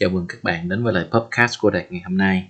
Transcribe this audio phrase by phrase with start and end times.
[0.00, 2.48] Chào mừng các bạn đến với lại podcast của Đạt ngày hôm nay.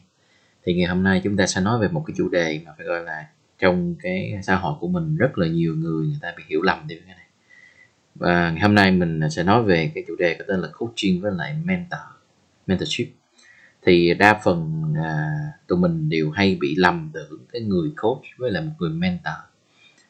[0.64, 2.86] Thì ngày hôm nay chúng ta sẽ nói về một cái chủ đề mà phải
[2.86, 3.26] gọi là
[3.58, 6.78] trong cái xã hội của mình rất là nhiều người người ta bị hiểu lầm
[6.86, 7.26] điều cái này.
[8.14, 11.20] Và ngày hôm nay mình sẽ nói về cái chủ đề có tên là coaching
[11.20, 12.00] với lại mentor,
[12.66, 13.08] mentorship.
[13.82, 15.28] Thì đa phần à,
[15.66, 19.34] tụi mình đều hay bị lầm tưởng cái người coach với lại một người mentor.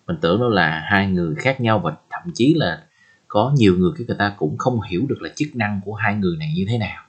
[0.06, 2.82] Mình tưởng nó là hai người khác nhau và thậm chí là
[3.28, 6.14] có nhiều người cái người ta cũng không hiểu được là chức năng của hai
[6.14, 7.04] người này như thế nào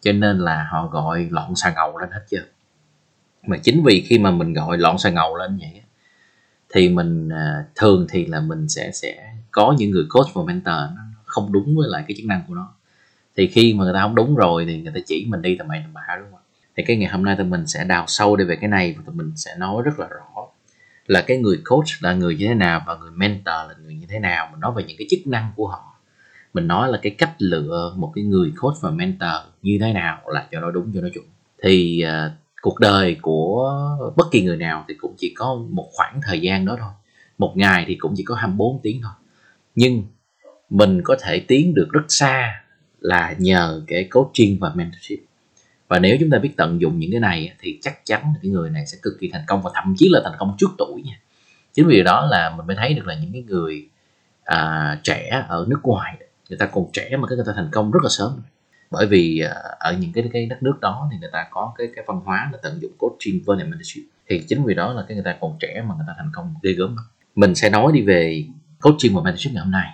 [0.00, 2.42] cho nên là họ gọi lọn xà ngầu lên hết chưa
[3.46, 5.82] mà chính vì khi mà mình gọi lọn xà ngầu lên vậy
[6.74, 10.74] thì mình à, thường thì là mình sẽ sẽ có những người coach và mentor
[10.96, 12.74] nó không đúng với lại cái chức năng của nó.
[13.36, 15.68] Thì khi mà người ta không đúng rồi thì người ta chỉ mình đi tầm
[15.68, 16.40] mày tầm bạ đúng không
[16.76, 19.02] thì cái ngày hôm nay tụi mình sẽ đào sâu đi về cái này và
[19.06, 20.46] tụi mình sẽ nói rất là rõ
[21.06, 24.06] là cái người coach là người như thế nào và người mentor là người như
[24.08, 25.97] thế nào mình nói về những cái chức năng của họ
[26.54, 29.30] mình nói là cái cách lựa một cái người coach và mentor
[29.62, 31.24] như thế nào là cho nó đúng cho nó chuẩn.
[31.62, 33.72] Thì uh, cuộc đời của
[34.16, 36.90] bất kỳ người nào thì cũng chỉ có một khoảng thời gian đó thôi.
[37.38, 39.12] Một ngày thì cũng chỉ có 24 tiếng thôi.
[39.74, 40.02] Nhưng
[40.70, 42.62] mình có thể tiến được rất xa
[43.00, 45.18] là nhờ cái coaching và mentorship.
[45.88, 48.70] Và nếu chúng ta biết tận dụng những cái này thì chắc chắn cái người
[48.70, 51.20] này sẽ cực kỳ thành công và thậm chí là thành công trước tuổi nha.
[51.72, 53.88] Chính vì đó là mình mới thấy được là những cái người
[54.44, 56.16] à, trẻ ở nước ngoài
[56.48, 58.42] người ta còn trẻ mà cái người ta thành công rất là sớm
[58.90, 61.88] bởi vì à, ở những cái cái đất nước đó thì người ta có cái
[61.96, 65.14] cái văn hóa là tận dụng coaching với mentorship thì chính vì đó là cái
[65.14, 66.96] người ta còn trẻ mà người ta thành công ghê gớm
[67.34, 68.44] mình sẽ nói đi về
[68.80, 69.88] coaching và mentorship ngày hôm nay.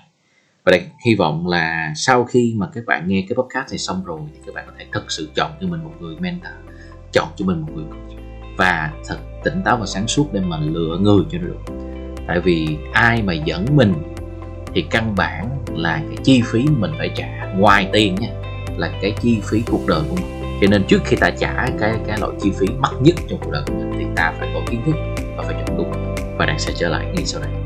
[0.64, 4.04] Và đây, hy vọng là sau khi mà các bạn nghe cái podcast này xong
[4.04, 6.52] rồi thì các bạn có thể thực sự chọn cho mình một người mentor,
[7.12, 8.20] chọn cho mình một người coach
[8.58, 11.74] và thật tỉnh táo và sáng suốt để mà lựa người cho nó được.
[12.28, 14.13] Tại vì ai mà dẫn mình
[14.74, 18.28] thì căn bản là cái chi phí mình phải trả ngoài tiền nha,
[18.76, 20.58] là cái chi phí cuộc đời của mình.
[20.60, 23.50] Cho nên trước khi ta trả cái cái loại chi phí mắc nhất trong cuộc
[23.50, 24.94] đời của mình thì ta phải có kiến thức
[25.36, 26.14] và phải chọn đúng.
[26.38, 27.63] Và đang sẽ trở lại ngay sau đây.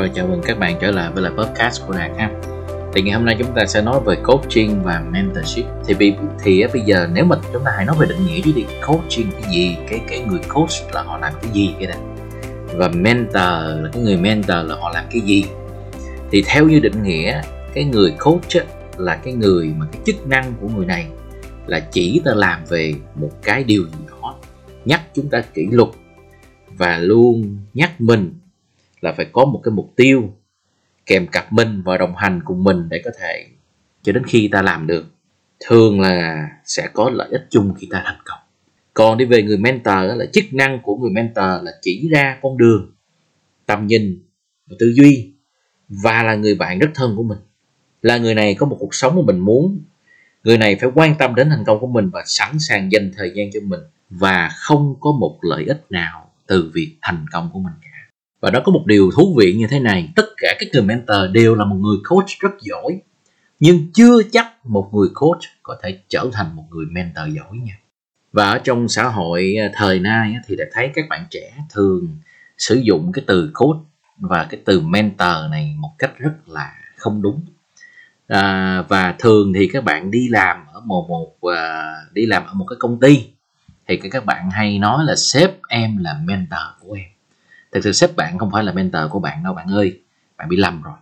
[0.00, 2.30] Rồi chào mừng các bạn trở lại với lại podcast của Đạt ha.
[2.92, 5.64] Thì ngày hôm nay chúng ta sẽ nói về coaching và mentorship.
[5.86, 8.52] Thì vì thì bây giờ nếu mà chúng ta hãy nói về định nghĩa chứ
[8.56, 11.94] đi coaching cái gì, cái cái người coach là họ làm cái gì cái đó.
[12.74, 13.34] Và mentor
[13.82, 15.44] là cái người mentor là họ làm cái gì.
[16.30, 17.42] Thì theo như định nghĩa
[17.74, 18.64] cái người coach á,
[18.98, 21.06] là cái người mà cái chức năng của người này
[21.66, 24.34] là chỉ ta làm về một cái điều gì đó
[24.84, 25.88] nhắc chúng ta kỷ luật
[26.68, 28.39] và luôn nhắc mình
[29.00, 30.34] là phải có một cái mục tiêu
[31.06, 33.46] kèm cặp mình và đồng hành cùng mình để có thể
[34.02, 35.06] cho đến khi ta làm được.
[35.68, 38.38] Thường là sẽ có lợi ích chung khi ta thành công.
[38.94, 42.56] Còn đi về người mentor là chức năng của người mentor là chỉ ra con
[42.58, 42.92] đường,
[43.66, 44.22] tầm nhìn
[44.66, 45.32] và tư duy
[45.88, 47.38] và là người bạn rất thân của mình.
[48.02, 49.82] Là người này có một cuộc sống mà mình muốn,
[50.44, 53.32] người này phải quan tâm đến thành công của mình và sẵn sàng dành thời
[53.34, 57.58] gian cho mình và không có một lợi ích nào từ việc thành công của
[57.58, 57.89] mình cả
[58.40, 61.18] và đó có một điều thú vị như thế này tất cả các người mentor
[61.32, 63.00] đều là một người coach rất giỏi
[63.60, 67.78] nhưng chưa chắc một người coach có thể trở thành một người mentor giỏi nha.
[68.32, 72.18] Và ở trong xã hội ờ, thời nay thì đã thấy các bạn trẻ thường
[72.58, 73.80] sử dụng cái từ coach
[74.18, 77.40] và cái từ mentor này một cách rất là không đúng.
[78.28, 82.54] À, và thường thì các bạn đi làm ở một một à, đi làm ở
[82.54, 83.24] một cái công ty
[83.88, 87.08] thì các bạn hay nói là sếp em là mentor của em
[87.72, 90.00] thực sự sếp bạn không phải là mentor của bạn đâu bạn ơi.
[90.36, 90.94] Bạn bị lầm rồi.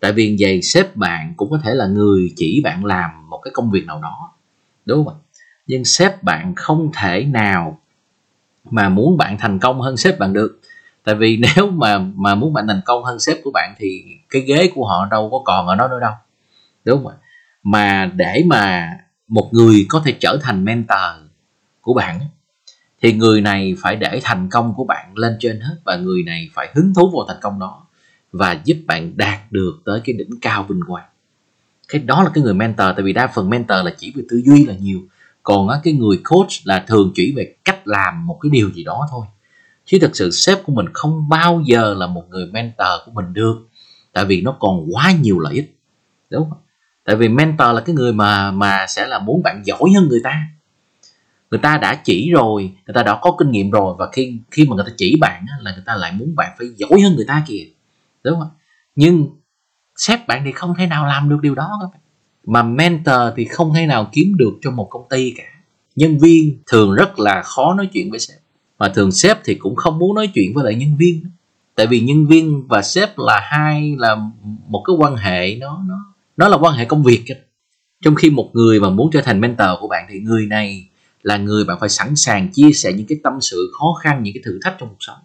[0.00, 3.52] Tại vì vậy sếp bạn cũng có thể là người chỉ bạn làm một cái
[3.54, 4.32] công việc nào đó,
[4.84, 5.16] đúng không
[5.66, 7.80] nhưng sếp bạn không thể nào
[8.70, 10.60] mà muốn bạn thành công hơn sếp bạn được.
[11.04, 14.42] Tại vì nếu mà mà muốn bạn thành công hơn sếp của bạn thì cái
[14.42, 16.12] ghế của họ đâu có còn ở đó nữa đâu,
[16.84, 17.14] đúng không
[17.62, 18.90] mà để mà
[19.28, 21.00] một người có thể trở thành mentor
[21.80, 22.20] của bạn
[23.04, 26.50] thì người này phải để thành công của bạn lên trên hết và người này
[26.54, 27.86] phải hứng thú vào thành công đó
[28.32, 31.04] và giúp bạn đạt được tới cái đỉnh cao vinh quang.
[31.88, 34.42] Cái đó là cái người mentor tại vì đa phần mentor là chỉ về tư
[34.44, 35.00] duy là nhiều.
[35.42, 38.84] Còn á, cái người coach là thường chỉ về cách làm một cái điều gì
[38.84, 39.26] đó thôi.
[39.84, 43.32] Chứ thực sự sếp của mình không bao giờ là một người mentor của mình
[43.32, 43.56] được
[44.12, 45.76] tại vì nó còn quá nhiều lợi ích.
[46.30, 46.58] Đúng không?
[47.04, 50.20] Tại vì mentor là cái người mà mà sẽ là muốn bạn giỏi hơn người
[50.24, 50.42] ta
[51.54, 54.64] người ta đã chỉ rồi, người ta đã có kinh nghiệm rồi và khi khi
[54.64, 57.24] mà người ta chỉ bạn là người ta lại muốn bạn phải giỏi hơn người
[57.28, 57.64] ta kìa.
[58.24, 58.50] Đúng không?
[58.94, 59.26] Nhưng
[59.96, 62.00] sếp bạn thì không thể nào làm được điều đó các bạn.
[62.46, 65.44] Mà mentor thì không thể nào kiếm được cho một công ty cả.
[65.96, 68.38] Nhân viên thường rất là khó nói chuyện với sếp.
[68.78, 71.24] Mà thường sếp thì cũng không muốn nói chuyện với lại nhân viên.
[71.74, 74.16] Tại vì nhân viên và sếp là hai, là
[74.68, 75.96] một cái quan hệ, nó nó
[76.36, 77.24] nó là quan hệ công việc
[78.04, 80.88] trong khi một người mà muốn trở thành mentor của bạn thì người này
[81.24, 84.34] là người bạn phải sẵn sàng chia sẻ những cái tâm sự khó khăn những
[84.34, 85.18] cái thử thách trong cuộc sống.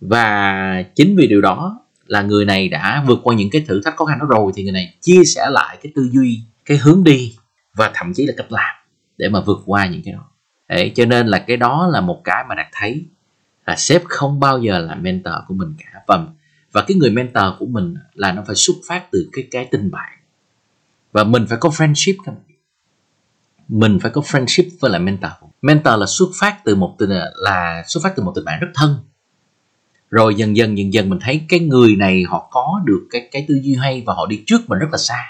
[0.00, 3.96] Và chính vì điều đó là người này đã vượt qua những cái thử thách
[3.96, 7.04] khó khăn đó rồi thì người này chia sẻ lại cái tư duy cái hướng
[7.04, 7.36] đi
[7.74, 8.74] và thậm chí là cách làm
[9.18, 10.30] để mà vượt qua những cái đó.
[10.68, 13.06] Đấy, cho nên là cái đó là một cái mà đạt thấy
[13.66, 16.00] là sếp không bao giờ là mentor của mình cả.
[16.06, 16.26] Và
[16.72, 19.90] và cái người mentor của mình là nó phải xuất phát từ cái cái tình
[19.90, 20.18] bạn.
[21.12, 22.44] Và mình phải có friendship các bạn
[23.70, 25.30] mình phải có friendship với lại mentor.
[25.62, 28.70] Mentor là xuất phát từ một tình, là xuất phát từ một tình bạn rất
[28.74, 28.96] thân.
[30.10, 33.44] Rồi dần dần dần dần mình thấy cái người này họ có được cái cái
[33.48, 35.24] tư duy hay và họ đi trước mình rất là xa.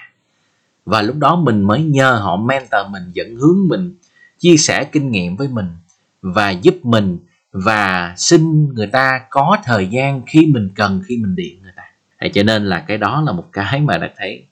[0.84, 3.94] Và lúc đó mình mới nhờ họ mentor mình, dẫn hướng mình,
[4.38, 5.76] chia sẻ kinh nghiệm với mình
[6.22, 7.18] và giúp mình
[7.52, 11.82] và xin người ta có thời gian khi mình cần, khi mình điện người ta.
[12.20, 14.44] Thế cho nên là cái đó là một cái mà đã thấy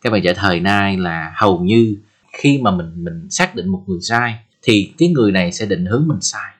[0.00, 1.96] các bạn trẻ thời nay là hầu như
[2.36, 5.86] khi mà mình mình xác định một người sai, thì cái người này sẽ định
[5.86, 6.54] hướng mình sai.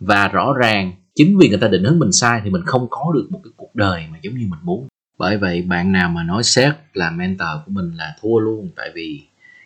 [0.00, 3.12] Và rõ ràng, chính vì người ta định hướng mình sai thì mình không có
[3.14, 4.88] được một cái cuộc đời mà giống như mình muốn.
[5.18, 8.90] Bởi vậy, bạn nào mà nói sếp là mentor của mình là thua luôn, tại
[8.94, 9.22] vì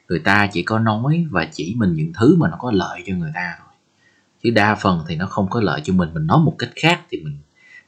[0.09, 3.15] người ta chỉ có nói và chỉ mình những thứ mà nó có lợi cho
[3.15, 3.69] người ta thôi.
[4.43, 6.09] Chứ đa phần thì nó không có lợi cho mình.
[6.15, 7.39] Mình nói một cách khác thì mình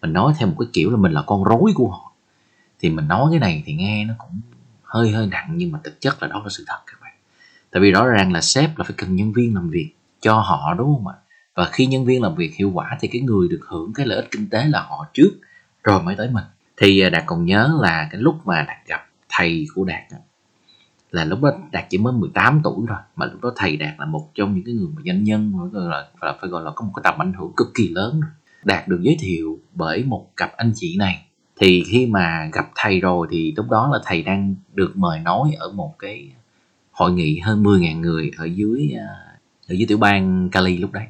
[0.03, 2.13] mình nói theo một cái kiểu là mình là con rối của họ.
[2.81, 4.41] Thì mình nói cái này thì nghe nó cũng
[4.83, 6.79] hơi hơi nặng, nhưng mà thực chất là đó là sự thật
[7.71, 10.75] tại vì rõ ràng là sếp là phải cần nhân viên làm việc cho họ
[10.79, 11.15] đúng không ạ?
[11.55, 14.17] Và khi nhân viên làm việc hiệu quả thì cái người được hưởng cái lợi
[14.17, 15.31] ích kinh tế là họ trước
[15.85, 16.45] rồi mới tới mình.
[16.77, 20.03] Thì à, đạt còn nhớ là cái lúc mà đạt gặp thầy của đạt
[21.11, 24.07] là lúc đó đạt chỉ mới 18 tuổi rồi mà lúc đó thầy đạt là
[24.07, 26.85] một trong những cái người mà doanh nhân gọi là, là phải gọi là có
[26.85, 28.31] một cái tầm ảnh hưởng cực kỳ lớn rồi.
[28.65, 31.25] đạt được giới thiệu bởi một cặp anh chị này.
[31.61, 35.51] Thì khi mà gặp thầy rồi thì lúc đó là thầy đang được mời nói
[35.59, 36.33] ở một cái
[36.99, 39.09] hội nghị hơn 10.000 người ở dưới à,
[39.69, 41.07] ở dưới tiểu bang Cali lúc đấy.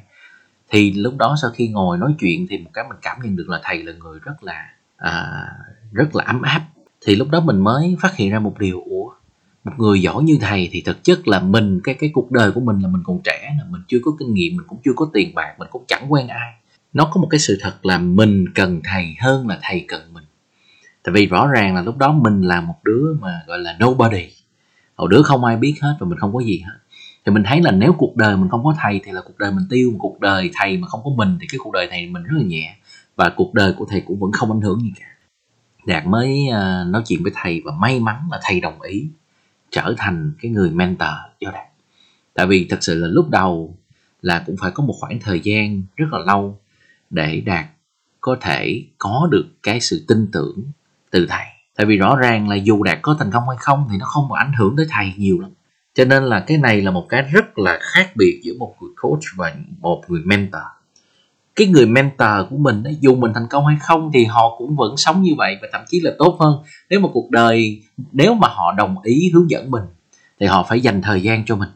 [0.69, 3.49] Thì lúc đó sau khi ngồi nói chuyện thì một cái mình cảm nhận được
[3.49, 5.45] là thầy là người rất là à,
[5.91, 6.61] rất là ấm áp.
[7.05, 9.09] Thì lúc đó mình mới phát hiện ra một điều ủa
[9.63, 12.61] một người giỏi như thầy thì thực chất là mình cái cái cuộc đời của
[12.61, 15.09] mình là mình còn trẻ là mình chưa có kinh nghiệm mình cũng chưa có
[15.13, 16.53] tiền bạc mình cũng chẳng quen ai.
[16.93, 20.23] Nó có một cái sự thật là mình cần thầy hơn là thầy cần mình.
[21.03, 24.27] Tại vì rõ ràng là lúc đó mình là một đứa mà gọi là nobody
[24.99, 26.77] hồi đứa không ai biết hết và mình không có gì hết.
[27.25, 29.51] Thì mình thấy là nếu cuộc đời mình không có thầy thì là cuộc đời
[29.51, 32.23] mình tiêu cuộc đời thầy mà không có mình thì cái cuộc đời thầy mình
[32.23, 32.75] rất là nhẹ.
[33.15, 35.05] Và cuộc đời của thầy cũng vẫn không ảnh hưởng gì cả.
[35.87, 39.07] Đạt mới ờ, nói chuyện với thầy và may mắn là thầy đồng ý
[39.71, 41.09] trở thành cái người mentor
[41.39, 41.67] cho đạt.
[42.33, 43.75] Tại vì thật sự là lúc đầu
[44.21, 46.59] là cũng phải có một khoảng thời gian rất là lâu
[47.09, 47.65] để đạt
[48.21, 50.63] có thể có được cái sự tin tưởng
[51.11, 51.45] từ thầy
[51.79, 54.25] tại vì rõ ràng là dù đạt có thành công hay không thì nó không
[54.29, 55.51] có ảnh hưởng tới thầy nhiều lắm.
[55.93, 58.91] Cho nên là cái này là một cái rất là khác biệt giữa một người
[59.01, 60.61] coach và một người mentor.
[61.55, 64.75] Cái người mentor của mình ấy, dù mình thành công hay không thì họ cũng
[64.75, 66.53] vẫn sống như vậy và thậm chí là tốt hơn.
[66.89, 67.81] Nếu mà cuộc đời
[68.11, 69.83] nếu mà họ đồng ý hướng dẫn mình
[70.39, 71.69] thì họ phải dành thời gian cho mình.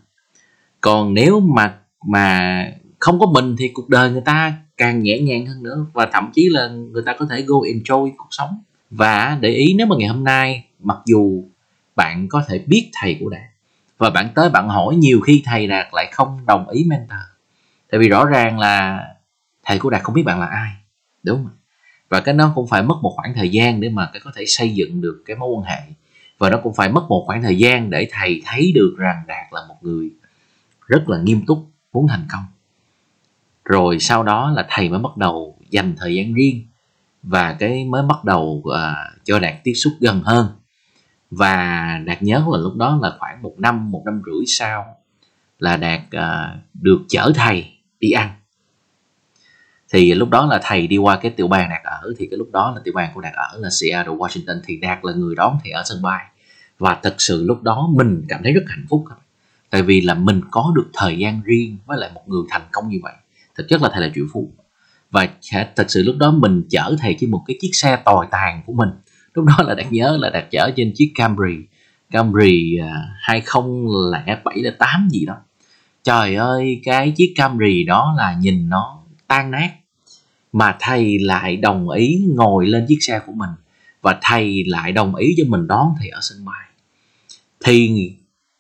[0.82, 1.76] Còn nếu mà
[2.08, 2.66] mà
[3.00, 6.32] không có mình thì cuộc đời người ta càng nhẹ nhàng hơn nữa và thậm
[6.34, 8.50] chí là người ta có thể go enjoy cuộc sống
[8.96, 11.44] và để ý nếu mà ngày hôm nay, mặc dù
[11.96, 13.50] bạn có thể biết thầy của đạt
[13.98, 17.20] và bạn tới bạn hỏi nhiều khi thầy đạt lại không đồng ý mentor.
[17.92, 19.06] Tại vì rõ ràng là
[19.64, 20.72] thầy của đạt không biết bạn là ai,
[21.24, 21.58] đúng không
[22.14, 24.44] và cái nó cũng phải mất một khoảng thời gian để mà cái có thể
[24.48, 25.94] xây dựng được cái mối quan hệ.
[26.38, 29.54] Và nó cũng phải mất một khoảng thời gian để thầy thấy được rằng đạt
[29.54, 30.10] là một người
[30.88, 32.44] rất là nghiêm túc, muốn thành công.
[33.66, 36.66] Rồi sau đó là thầy mới bắt đầu dành thời gian riêng
[37.24, 38.74] và cái mới bắt đầu uh,
[39.24, 40.48] cho đạt tiếp xúc gần hơn.
[41.32, 44.86] Và đạt nhớ là lúc đó là khoảng một năm một năm rưỡi sau
[45.60, 48.30] là đạt uh, được chở thầy đi ăn.
[49.94, 52.50] Thì lúc đó là thầy đi qua cái tiểu bang đạt ở thì cái lúc
[52.54, 54.62] đó là tiểu bang của đạt ở là Seattle Washington.
[54.66, 56.26] Thì đạt là người đón thầy ở sân bay.
[56.80, 59.06] Và thật sự lúc đó mình cảm thấy rất hạnh phúc
[59.74, 62.90] tại vì là mình có được thời gian riêng với lại một người thành công
[62.90, 63.14] như vậy.
[63.56, 64.52] Thực chất là thầy là triệu phú
[65.14, 65.28] và
[65.76, 68.74] thật sự lúc đó mình chở thầy trên một cái chiếc xe tồi tàn của
[68.74, 68.90] mình.
[69.34, 71.56] Lúc đó là đạt nhớ là đạt chở trên chiếc Camry
[72.12, 75.36] Camry à, 2007 là 8 gì đó.
[76.04, 79.70] Trời ơi, cái chiếc Camry đó là nhìn nó tan nát.
[80.52, 83.50] Mà thầy lại đồng ý ngồi lên chiếc xe của mình.
[84.02, 86.68] Và thầy lại đồng ý cho mình đón thầy ở sân bay.
[87.66, 88.12] Thì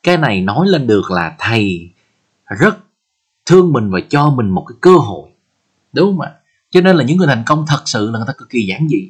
[0.03, 1.89] cái này nói lên được là thầy
[2.59, 2.77] rất
[3.45, 5.29] thương mình và cho mình một cái cơ hội.
[5.93, 6.31] Đúng không ạ?
[6.73, 8.87] Cho nên là những người thành công thật sự là người ta cực kỳ giản
[8.89, 9.09] dị.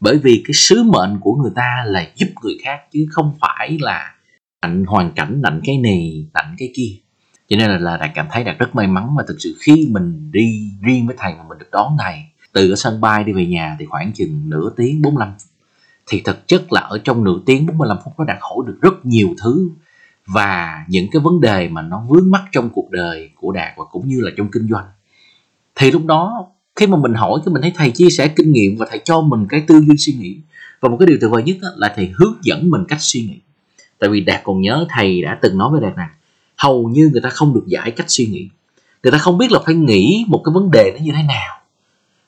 [0.00, 3.78] Bởi vì cái sứ mệnh của người ta là giúp người khác chứ không phải
[3.80, 4.14] là
[4.62, 6.92] nạnh hoàn cảnh nạnh cái này nạnh cái kia.
[7.48, 9.88] Cho nên là, là đạt cảm thấy đạt rất may mắn và thực sự khi
[9.90, 12.14] mình đi riêng với thầy mà mình được đón thầy
[12.52, 15.48] từ ở sân bay đi về nhà thì khoảng chừng nửa tiếng 45 phút.
[16.06, 19.06] Thì thực chất là ở trong nửa tiếng 45 phút nó đạt hỏi được rất
[19.06, 19.70] nhiều thứ
[20.26, 23.84] và những cái vấn đề mà nó vướng mắc trong cuộc đời của đạt và
[23.84, 24.86] cũng như là trong kinh doanh.
[25.74, 28.76] Thì lúc đó khi mà mình hỏi thì mình thấy thầy chia sẻ kinh nghiệm
[28.76, 30.36] và thầy cho mình cái tư duy suy nghĩ.
[30.80, 33.38] Và một cái điều tuyệt vời nhất là thầy hướng dẫn mình cách suy nghĩ.
[33.98, 36.10] Tại vì đạt còn nhớ thầy đã từng nói với đạt rằng,
[36.56, 38.48] hầu như người ta không được giải cách suy nghĩ.
[39.02, 41.60] Người ta không biết là phải nghĩ một cái vấn đề nó như thế nào.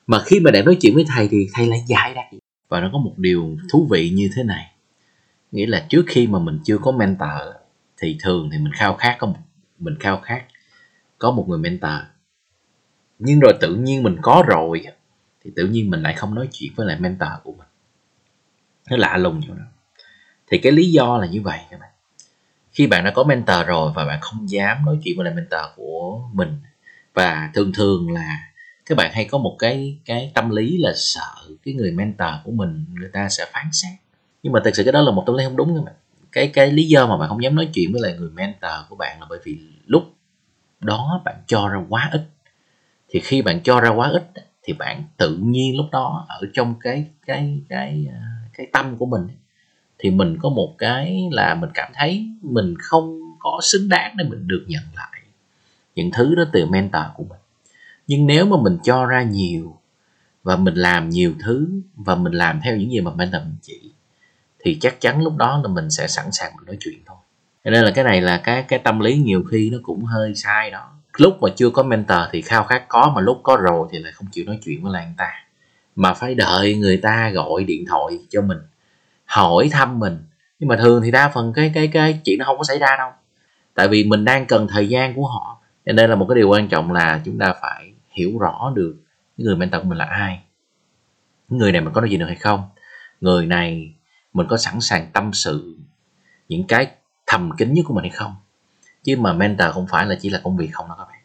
[0.07, 2.25] Mà khi mà đạt nói chuyện với thầy thì thầy lại giải đạt.
[2.69, 4.65] Và nó có một điều thú vị như thế này.
[5.51, 7.29] Nghĩa là trước khi mà mình chưa có mentor
[8.01, 9.37] thì thường thì mình khao khát có một,
[9.79, 10.43] mình khao khát
[11.17, 11.91] có một người mentor
[13.19, 14.85] nhưng rồi tự nhiên mình có rồi,
[15.43, 17.67] thì tự nhiên mình lại không nói chuyện với lại mentor của mình.
[18.89, 19.63] Nó lạ lùng chỗ đó.
[20.47, 21.89] Thì cái lý do là như vậy các bạn.
[22.71, 25.61] Khi bạn đã có mentor rồi và bạn không dám nói chuyện với lại mentor
[25.75, 26.59] của mình,
[27.13, 28.37] và thường thường là
[28.85, 32.51] các bạn hay có một cái cái tâm lý là sợ cái người mentor của
[32.51, 33.99] mình, người ta sẽ phán xét.
[34.43, 35.95] Nhưng mà thực sự cái đó là một tâm lý không đúng các bạn.
[36.31, 38.95] Cái cái lý do mà bạn không dám nói chuyện với lại người mentor của
[38.95, 40.03] bạn là bởi vì lúc
[40.79, 42.21] đó bạn cho ra quá ít
[43.15, 44.31] thì khi bạn cho ra quá ít,
[44.63, 48.19] thì bạn tự nhiên lúc đó ở trong cái cái cái ờ,
[48.57, 49.27] cái tâm của mình,
[49.99, 54.25] thì mình có một cái là mình cảm thấy mình không có xứng đáng để
[54.29, 55.21] mình được nhận lại
[55.95, 57.39] những thứ đó từ mentor của mình.
[58.07, 59.77] Nhưng nếu mà mình cho ra nhiều
[60.43, 63.91] và mình làm nhiều thứ và mình làm theo những gì mà mentor mình chỉ,
[64.59, 67.17] thì chắc chắn lúc đó là mình sẽ sẵn sàng mình nói chuyện thôi.
[67.63, 70.35] Cho nên là cái này là cái cái tâm lý nhiều khi nó cũng hơi
[70.35, 73.87] sai đó lúc mà chưa có mentor thì khao khát có, mà lúc có rồi
[73.91, 75.33] thì lại không chịu nói chuyện với lại người ta.
[75.95, 78.57] Mà phải đợi người ta gọi điện thoại cho mình,
[79.25, 80.17] hỏi thăm mình.
[80.59, 82.95] Nhưng mà thường thì đa phần cái cái cái chuyện nó không có xảy ra
[82.97, 83.11] đâu.
[83.73, 86.49] Tại vì mình đang cần thời gian của họ, cho nên là một cái điều
[86.49, 88.95] quan trọng là chúng ta phải hiểu rõ được
[89.37, 90.39] người mentor của mình là ai.
[91.49, 92.63] Người này mình có nói gì được hay không?
[93.21, 93.93] Người này
[94.33, 95.77] mình có sẵn sàng tâm sự
[96.49, 96.87] những cái
[97.27, 98.35] thầm kín nhất của mình hay không?
[99.05, 101.19] Chứ mà mentor không phải là chỉ là công việc không đó các bạn.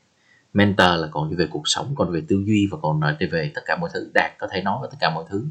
[0.53, 3.53] Mentor là còn về cuộc sống, còn về tư duy và còn ờ, nói về
[3.55, 4.11] tất cả mọi thứ.
[4.15, 5.45] Đạt có thể nói về tất cả mọi thứ.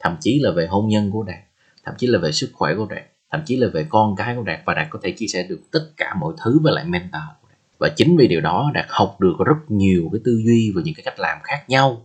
[0.00, 1.38] Thậm chí là về hôn nhân của đạt,
[1.84, 4.42] thậm chí là về sức khỏe của đạt, thậm chí là về con cái của
[4.42, 4.60] đạt.
[4.64, 7.48] Và đạt có thể chia sẻ được tất cả mọi thứ với lại mentor của
[7.48, 7.58] đạt.
[7.78, 10.94] Và chính vì điều đó, đạt học được rất nhiều cái tư duy và những
[10.94, 12.02] cái cách làm khác nhau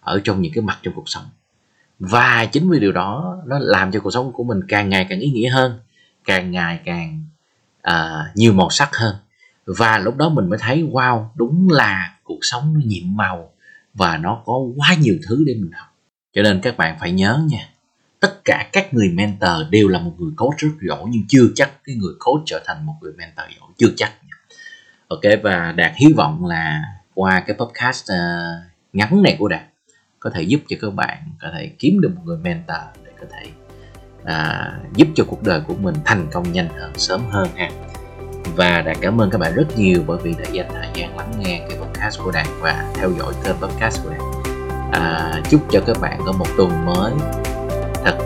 [0.00, 1.24] ở trong những cái mặt trong cuộc sống.
[1.98, 5.20] Và chính vì điều đó, nó làm cho cuộc sống của mình càng ngày càng
[5.20, 5.80] ý nghĩa hơn,
[6.24, 7.24] càng ngày càng
[7.82, 9.16] à, nhiều màu sắc hơn.
[9.66, 13.52] Và lúc đó mình mới thấy wow đúng là cuộc sống nó nhiệm màu
[13.94, 15.86] và nó có quá nhiều thứ để mình học.
[16.34, 17.68] Cho nên các bạn phải nhớ nha
[18.22, 21.84] tất cả các người mentor đều là một người coach rất giỏi nhưng chưa chắc
[21.84, 24.12] cái người coach trở thành một người mentor giỏi chưa chắc
[25.08, 26.82] ok và đạt hy vọng là
[27.14, 28.16] qua cái podcast ờ,
[28.92, 29.62] ngắn này của đạt
[30.20, 33.26] có thể giúp cho các bạn có thể kiếm được một người mentor để có
[33.30, 33.50] thể
[34.24, 37.70] à, giúp cho cuộc đời của mình thành công nhanh hơn sớm hơn ha.
[38.56, 41.32] Và đạt cảm ơn các bạn rất nhiều bởi vì đã dành thời gian lắng
[41.38, 44.20] nghe cái podcast của đạt và theo dõi kênh podcast của đạt.
[44.92, 47.12] À, chúc cho các bạn có một tuần mới
[48.04, 48.18] thật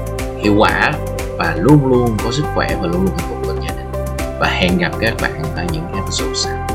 [0.43, 0.93] hiệu quả
[1.38, 4.05] và luôn luôn có sức khỏe và luôn luôn hạnh phúc bên gia đình.
[4.41, 6.66] Và hẹn gặp các bạn ở những episode sau.